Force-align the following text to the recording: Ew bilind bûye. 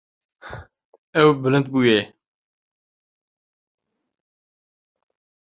Ew 1.21 1.29
bilind 1.41 1.67
bûye. 1.73 1.99